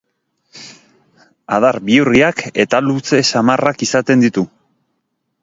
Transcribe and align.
Adar 1.57 1.79
bihurriak 1.89 2.41
eta 2.65 2.81
luze 2.87 3.21
samarrak 3.35 3.87
izaten 3.89 4.27
ditu. 4.27 4.47